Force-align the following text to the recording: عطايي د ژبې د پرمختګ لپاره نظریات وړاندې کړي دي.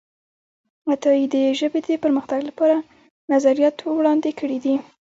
عطايي 0.91 1.25
د 1.33 1.35
ژبې 1.59 1.79
د 1.85 1.89
پرمختګ 2.03 2.39
لپاره 2.49 2.75
نظریات 3.33 3.75
وړاندې 3.83 4.31
کړي 4.39 4.57
دي. 4.65 4.75